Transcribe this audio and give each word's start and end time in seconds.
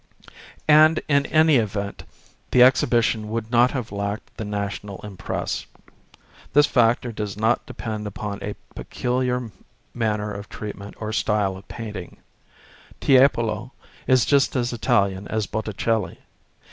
And 0.67 0.99
in 1.07 1.27
any 1.27 1.57
event 1.57 2.05
the 2.49 2.63
exhibition 2.63 3.29
would 3.29 3.51
not 3.51 3.69
have 3.69 3.91
lacked 3.91 4.35
the 4.35 4.43
national 4.43 4.99
impress. 5.03 5.67
This 6.53 6.65
factor 6.65 7.11
does 7.11 7.37
not 7.37 7.63
depend 7.67 8.07
upon 8.07 8.39
a 8.41 8.55
peculiar 8.73 9.51
manner 9.93 10.31
of 10.33 10.49
treatment 10.49 10.95
or 10.99 11.13
style 11.13 11.55
of 11.55 11.67
painting; 11.67 12.17
Tiepolo 12.99 13.73
is 14.07 14.25
just 14.25 14.55
as 14.55 14.73
Italian 14.73 15.27
as 15.27 15.45
Botticelli. 15.45 16.17